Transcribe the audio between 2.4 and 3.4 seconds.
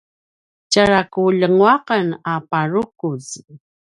purukuz